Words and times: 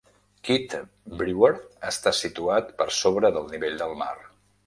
Kidd 0.47 0.71
Brewer 1.19 1.51
està 1.91 2.15
situat 2.21 2.73
per 2.81 2.89
sobre 3.03 3.31
del 3.37 3.47
nivell 3.53 3.77
del 3.83 3.97
mar. 4.01 4.13